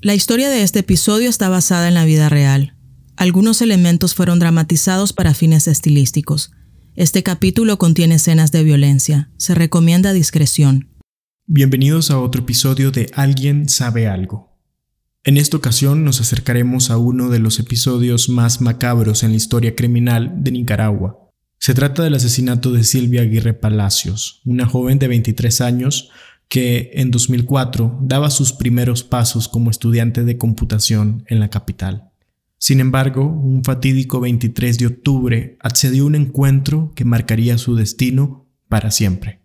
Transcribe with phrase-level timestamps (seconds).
[0.00, 2.76] La historia de este episodio está basada en la vida real.
[3.16, 6.52] Algunos elementos fueron dramatizados para fines estilísticos.
[6.94, 9.32] Este capítulo contiene escenas de violencia.
[9.38, 10.88] Se recomienda discreción.
[11.46, 14.56] Bienvenidos a otro episodio de Alguien sabe algo.
[15.24, 19.74] En esta ocasión nos acercaremos a uno de los episodios más macabros en la historia
[19.74, 21.28] criminal de Nicaragua.
[21.58, 26.10] Se trata del asesinato de Silvia Aguirre Palacios, una joven de 23 años
[26.48, 32.10] que en 2004 daba sus primeros pasos como estudiante de computación en la capital.
[32.58, 38.48] Sin embargo, un fatídico 23 de octubre accedió a un encuentro que marcaría su destino
[38.68, 39.37] para siempre.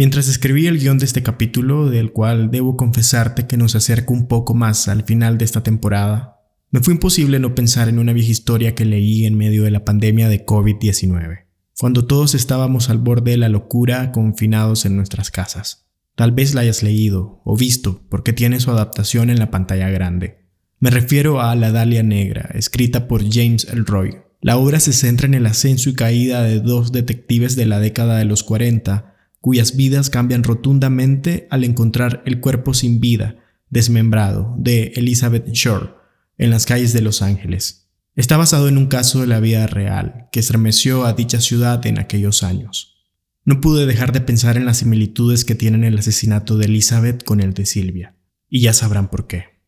[0.00, 4.28] Mientras escribí el guion de este capítulo, del cual debo confesarte que nos acerca un
[4.28, 6.38] poco más al final de esta temporada,
[6.70, 9.84] me fue imposible no pensar en una vieja historia que leí en medio de la
[9.84, 11.44] pandemia de COVID-19,
[11.78, 15.86] cuando todos estábamos al borde de la locura confinados en nuestras casas.
[16.14, 20.46] Tal vez la hayas leído o visto porque tiene su adaptación en la pantalla grande.
[20.78, 24.16] Me refiero a La Dalia Negra, escrita por James Elroy.
[24.40, 28.16] La obra se centra en el ascenso y caída de dos detectives de la década
[28.16, 29.09] de los 40
[29.40, 33.36] cuyas vidas cambian rotundamente al encontrar el cuerpo sin vida,
[33.70, 35.90] desmembrado, de Elizabeth Shore,
[36.38, 37.88] en las calles de Los Ángeles.
[38.16, 41.98] Está basado en un caso de la vida real que estremeció a dicha ciudad en
[41.98, 42.96] aquellos años.
[43.44, 47.40] No pude dejar de pensar en las similitudes que tienen el asesinato de Elizabeth con
[47.40, 48.16] el de Silvia,
[48.48, 49.59] y ya sabrán por qué.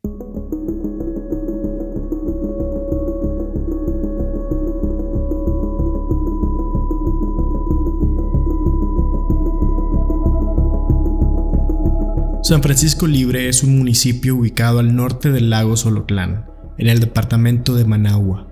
[12.52, 16.44] San Francisco Libre es un municipio ubicado al norte del lago Solotlán,
[16.76, 18.46] en el departamento de Managua.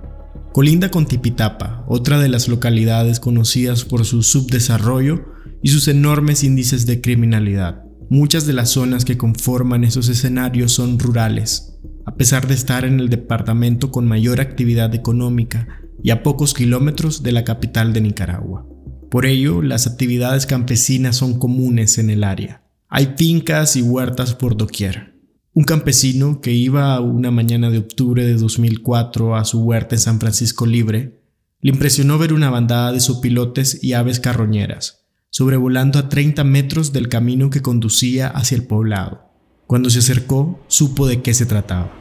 [0.55, 5.27] Colinda con Tipitapa, otra de las localidades conocidas por su subdesarrollo
[5.63, 7.85] y sus enormes índices de criminalidad.
[8.09, 13.01] Muchas de las zonas que conforman esos escenarios son rurales, a pesar de estar en
[13.01, 15.69] el departamento con mayor actividad económica
[16.03, 18.67] y a pocos kilómetros de la capital de Nicaragua.
[19.11, 22.63] Por ello, las actividades campesinas son comunes en el área.
[22.93, 25.15] Hay fincas y huertas por doquier.
[25.55, 30.19] Un campesino que iba una mañana de octubre de 2004 a su huerta en San
[30.19, 31.23] Francisco Libre,
[31.61, 37.09] le impresionó ver una bandada de sopilotes y aves carroñeras, sobrevolando a 30 metros del
[37.09, 39.23] camino que conducía hacia el poblado.
[39.69, 41.93] Cuando se acercó, supo de qué se trataba.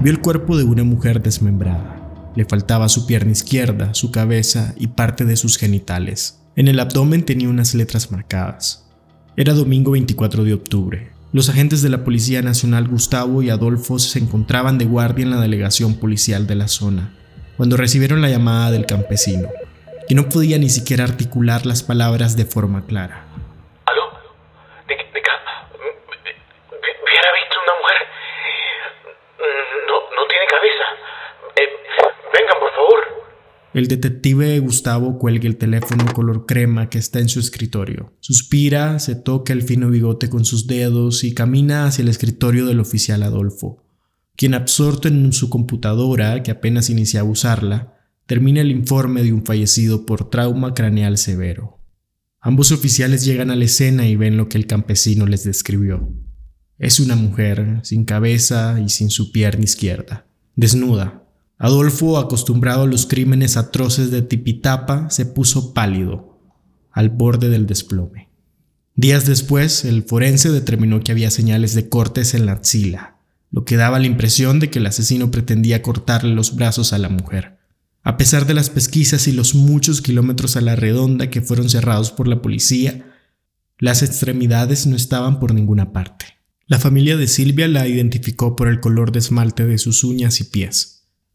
[0.00, 2.32] Vio el cuerpo de una mujer desmembrada.
[2.36, 6.40] Le faltaba su pierna izquierda, su cabeza y parte de sus genitales.
[6.56, 8.83] En el abdomen tenía unas letras marcadas.
[9.36, 11.10] Era domingo 24 de octubre.
[11.32, 15.40] Los agentes de la Policía Nacional Gustavo y Adolfo se encontraban de guardia en la
[15.40, 17.16] delegación policial de la zona,
[17.56, 19.48] cuando recibieron la llamada del campesino,
[20.06, 23.24] que no podía ni siquiera articular las palabras de forma clara.
[23.86, 24.02] ¿Aló?
[24.86, 25.26] ¿De, de, ¿Hubiera
[27.34, 28.06] visto una mujer?
[29.88, 30.84] No, no tiene cabeza.
[31.56, 31.68] Eh,
[32.32, 33.02] vengan, por favor.
[33.74, 38.12] El detective Gustavo cuelga el teléfono color crema que está en su escritorio.
[38.20, 42.78] Suspira, se toca el fino bigote con sus dedos y camina hacia el escritorio del
[42.78, 43.84] oficial Adolfo,
[44.36, 47.96] quien absorto en su computadora, que apenas inicia a usarla,
[48.26, 51.80] termina el informe de un fallecido por trauma craneal severo.
[52.40, 56.14] Ambos oficiales llegan a la escena y ven lo que el campesino les describió.
[56.78, 61.23] Es una mujer, sin cabeza y sin su pierna izquierda, desnuda,
[61.64, 66.38] Adolfo, acostumbrado a los crímenes atroces de Tipitapa, se puso pálido,
[66.92, 68.28] al borde del desplome.
[68.96, 73.16] Días después, el forense determinó que había señales de cortes en la axila,
[73.50, 77.08] lo que daba la impresión de que el asesino pretendía cortarle los brazos a la
[77.08, 77.56] mujer.
[78.02, 82.10] A pesar de las pesquisas y los muchos kilómetros a la redonda que fueron cerrados
[82.10, 83.06] por la policía,
[83.78, 86.26] las extremidades no estaban por ninguna parte.
[86.66, 90.44] La familia de Silvia la identificó por el color de esmalte de sus uñas y
[90.44, 90.94] pies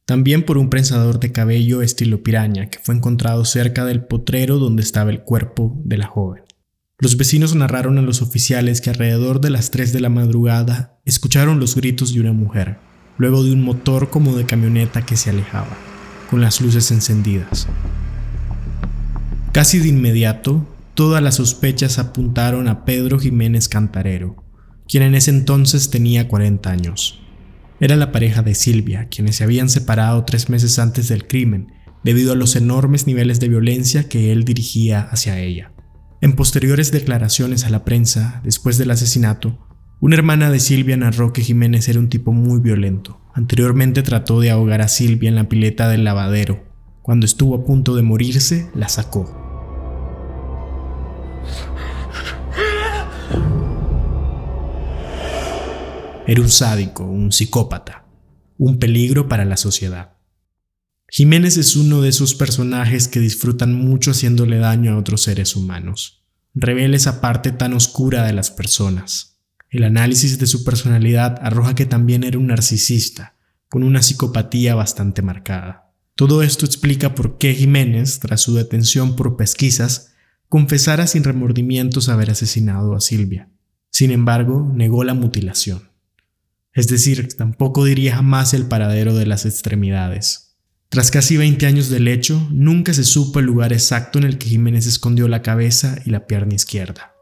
[0.10, 4.82] también por un prensador de cabello estilo piraña que fue encontrado cerca del potrero donde
[4.82, 6.42] estaba el cuerpo de la joven.
[6.98, 11.60] Los vecinos narraron a los oficiales que alrededor de las 3 de la madrugada escucharon
[11.60, 12.80] los gritos de una mujer,
[13.20, 15.78] luego de un motor como de camioneta que se alejaba,
[16.32, 17.68] con las luces encendidas.
[19.52, 24.44] Casi de inmediato, todas las sospechas apuntaron a Pedro Jiménez Cantarero,
[24.88, 27.22] quien en ese entonces tenía 40 años.
[27.80, 31.74] Era la pareja de Silvia, quienes se habían separado tres meses antes del crimen,
[32.04, 35.72] debido a los enormes niveles de violencia que él dirigía hacia ella.
[36.22, 39.66] En posteriores declaraciones a la prensa, después del asesinato,
[40.02, 44.50] una hermana de Silvia narró que Jiménez era un tipo muy violento, Anteriormente trató de
[44.50, 46.64] ahogar a Silvia en la pileta del lavadero.
[47.02, 49.39] Cuando estuvo a punto de morirse, la sacó.
[56.30, 58.06] Era un sádico, un psicópata,
[58.60, 60.14] un peligro para la sociedad.
[61.08, 66.24] Jiménez es uno de esos personajes que disfrutan mucho haciéndole daño a otros seres humanos.
[66.54, 69.40] Revela esa parte tan oscura de las personas.
[69.72, 73.36] El análisis de su personalidad arroja que también era un narcisista,
[73.68, 75.96] con una psicopatía bastante marcada.
[76.14, 80.14] Todo esto explica por qué Jiménez, tras su detención por pesquisas,
[80.48, 83.50] confesara sin remordimientos haber asesinado a Silvia.
[83.90, 85.89] Sin embargo, negó la mutilación.
[86.74, 90.58] Es decir, tampoco diría jamás el paradero de las extremidades.
[90.90, 94.50] Tras casi 20 años del hecho, nunca se supo el lugar exacto en el que
[94.50, 97.14] Jiménez escondió la cabeza y la pierna izquierda.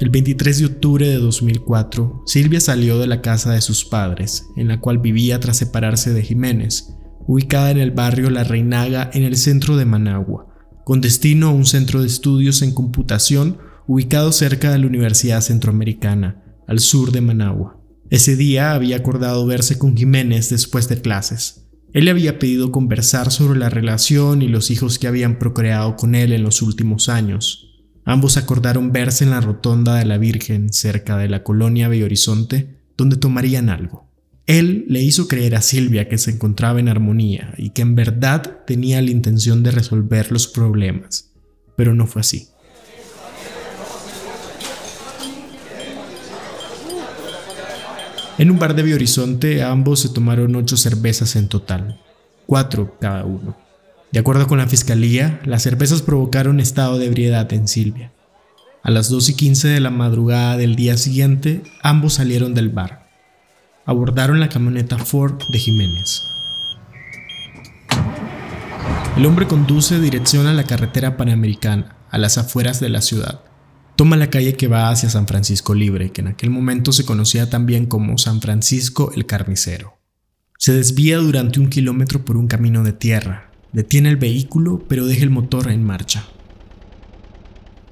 [0.00, 4.68] El 23 de octubre de 2004, Silvia salió de la casa de sus padres, en
[4.68, 6.88] la cual vivía tras separarse de Jiménez,
[7.26, 10.46] ubicada en el barrio La Reinaga en el centro de Managua,
[10.84, 16.42] con destino a un centro de estudios en computación ubicado cerca de la Universidad Centroamericana,
[16.66, 17.80] al sur de Managua.
[18.10, 21.66] Ese día había acordado verse con Jiménez después de clases.
[21.92, 26.14] Él le había pedido conversar sobre la relación y los hijos que habían procreado con
[26.14, 31.16] él en los últimos años, Ambos acordaron verse en la rotonda de la Virgen cerca
[31.16, 34.10] de la colonia Horizonte, donde tomarían algo.
[34.46, 38.64] Él le hizo creer a Silvia que se encontraba en armonía y que en verdad
[38.66, 41.32] tenía la intención de resolver los problemas,
[41.78, 42.48] pero no fue así.
[48.36, 52.00] En un bar de Horizonte ambos se tomaron ocho cervezas en total,
[52.46, 53.56] cuatro cada uno.
[54.10, 58.12] De acuerdo con la fiscalía, las cervezas provocaron estado de ebriedad en Silvia.
[58.82, 63.08] A las 2 y 15 de la madrugada del día siguiente, ambos salieron del bar.
[63.86, 66.24] Abordaron la camioneta Ford de Jiménez.
[69.16, 73.42] El hombre conduce dirección a la carretera panamericana, a las afueras de la ciudad.
[73.96, 77.48] Toma la calle que va hacia San Francisco Libre, que en aquel momento se conocía
[77.48, 79.98] también como San Francisco el Carnicero.
[80.58, 85.24] Se desvía durante un kilómetro por un camino de tierra, Detiene el vehículo, pero deja
[85.24, 86.28] el motor en marcha.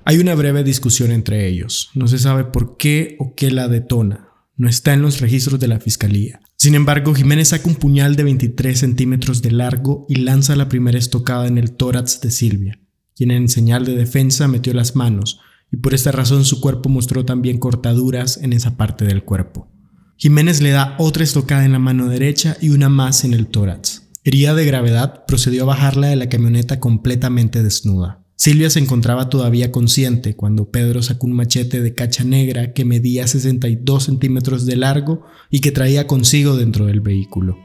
[0.04, 1.90] Hay una breve discusión entre ellos.
[1.94, 4.28] No se sabe por qué o qué la detona.
[4.56, 6.40] No está en los registros de la fiscalía.
[6.56, 10.98] Sin embargo, Jiménez saca un puñal de 23 centímetros de largo y lanza la primera
[10.98, 12.78] estocada en el tórax de Silvia,
[13.16, 15.40] quien en señal de defensa metió las manos,
[15.72, 19.68] y por esta razón su cuerpo mostró también cortaduras en esa parte del cuerpo.
[20.16, 24.10] Jiménez le da otra estocada en la mano derecha y una más en el tórax.
[24.22, 28.22] Herida de gravedad, procedió a bajarla de la camioneta completamente desnuda.
[28.36, 33.26] Silvia se encontraba todavía consciente cuando Pedro sacó un machete de cacha negra que medía
[33.26, 37.56] 62 centímetros de largo y que traía consigo dentro del vehículo.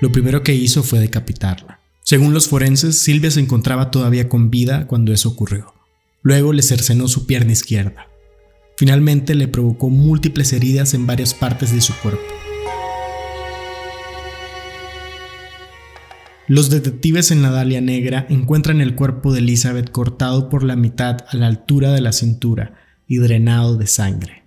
[0.00, 1.81] Lo primero que hizo fue decapitarla.
[2.04, 5.72] Según los forenses, Silvia se encontraba todavía con vida cuando eso ocurrió.
[6.22, 8.08] Luego le cercenó su pierna izquierda.
[8.76, 12.22] Finalmente le provocó múltiples heridas en varias partes de su cuerpo.
[16.48, 21.18] Los detectives en la Dalia Negra encuentran el cuerpo de Elizabeth cortado por la mitad
[21.28, 22.74] a la altura de la cintura
[23.06, 24.42] y drenado de sangre.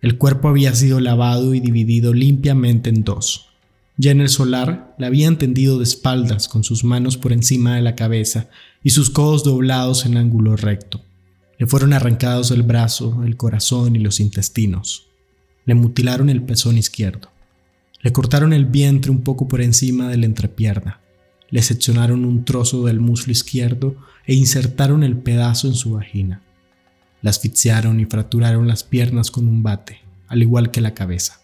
[0.00, 3.47] El cuerpo había sido lavado y dividido limpiamente en dos.
[4.00, 7.82] Ya en el solar, la habían tendido de espaldas con sus manos por encima de
[7.82, 8.48] la cabeza
[8.84, 11.04] y sus codos doblados en ángulo recto.
[11.58, 15.08] Le fueron arrancados el brazo, el corazón y los intestinos.
[15.64, 17.32] Le mutilaron el pezón izquierdo.
[18.00, 21.00] Le cortaron el vientre un poco por encima de la entrepierna.
[21.50, 26.42] Le seccionaron un trozo del muslo izquierdo e insertaron el pedazo en su vagina.
[27.20, 31.40] La asfixiaron y fracturaron las piernas con un bate, al igual que la cabeza.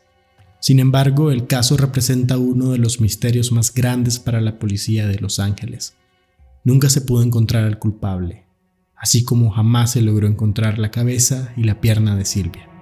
[0.65, 5.19] Sin embargo, el caso representa uno de los misterios más grandes para la policía de
[5.19, 5.95] Los Ángeles.
[6.65, 8.47] Nunca se pudo encontrar al culpable,
[8.97, 12.74] así como jamás se logró encontrar la cabeza y la pierna de Silvia.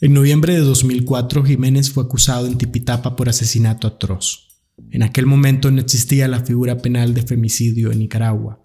[0.00, 4.46] En noviembre de 2004, Jiménez fue acusado en Tipitapa por asesinato atroz.
[4.92, 8.64] En aquel momento no existía la figura penal de femicidio en Nicaragua.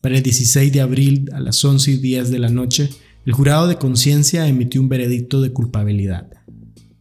[0.00, 2.90] Para el 16 de abril a las 11 y 10 de la noche,
[3.24, 6.28] el jurado de conciencia emitió un veredicto de culpabilidad.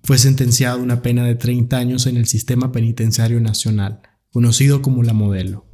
[0.04, 5.02] Fue sentenciado a una pena de 30 años en el sistema penitenciario nacional, conocido como
[5.02, 5.66] la modelo.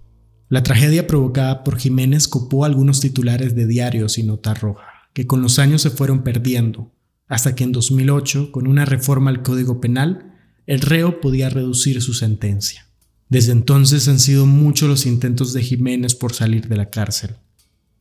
[0.48, 5.42] La tragedia provocada por Jiménez copó algunos titulares de diarios y nota roja, que con
[5.42, 6.94] los años se fueron perdiendo,
[7.28, 10.34] hasta que en 2008, con una reforma al Código Penal,
[10.66, 12.88] el reo podía reducir su sentencia.
[13.30, 17.36] Desde entonces han sido muchos los intentos de Jiménez por salir de la cárcel.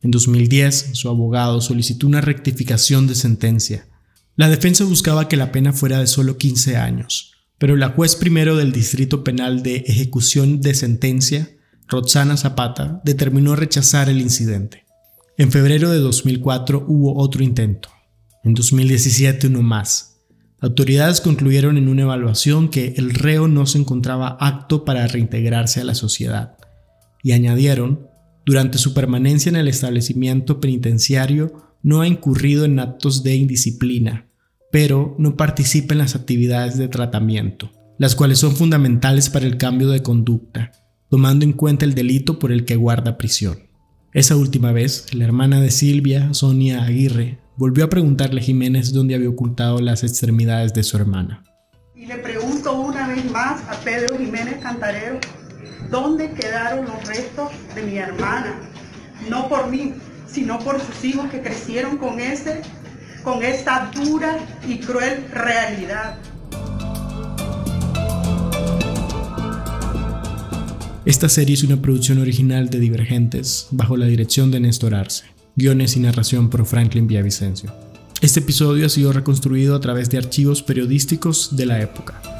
[0.01, 3.87] En 2010, su abogado solicitó una rectificación de sentencia.
[4.35, 8.55] La defensa buscaba que la pena fuera de solo 15 años, pero la juez primero
[8.55, 11.49] del Distrito Penal de Ejecución de Sentencia,
[11.87, 14.85] Roxana Zapata, determinó rechazar el incidente.
[15.37, 17.89] En febrero de 2004 hubo otro intento.
[18.47, 20.21] En 2017 uno más.
[20.61, 25.83] Autoridades concluyeron en una evaluación que el reo no se encontraba apto para reintegrarse a
[25.83, 26.55] la sociedad
[27.21, 28.07] y añadieron,
[28.45, 34.29] durante su permanencia en el establecimiento penitenciario no ha incurrido en actos de indisciplina,
[34.71, 39.89] pero no participa en las actividades de tratamiento, las cuales son fundamentales para el cambio
[39.89, 40.71] de conducta,
[41.09, 43.67] tomando en cuenta el delito por el que guarda prisión.
[44.13, 49.15] Esa última vez, la hermana de Silvia, Sonia Aguirre, volvió a preguntarle a Jiménez dónde
[49.15, 51.43] había ocultado las extremidades de su hermana.
[51.95, 55.19] Y le pregunto una vez más a Pedro Jiménez Cantarero,
[55.89, 58.59] ¿dónde quedaron los restos de mi hermana?
[59.27, 59.93] No por mí,
[60.27, 62.61] sino por sus hijos que crecieron con ese
[63.23, 66.17] con esta dura y cruel realidad.
[71.03, 75.25] Esta serie es una producción original de Divergentes, bajo la dirección de Néstor Arce,
[75.57, 77.73] guiones y narración por Franklin Villavicencio.
[78.21, 82.36] Este episodio ha sido reconstruido a través de archivos periodísticos de la época.